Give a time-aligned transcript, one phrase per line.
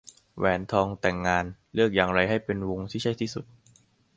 [0.37, 3.45] แหวนทองแต่งงาน เลือกอย่างไรให้เป็นวงที่ใช่ที่สุด